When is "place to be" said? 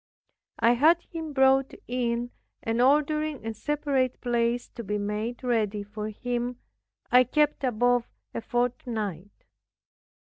4.19-4.97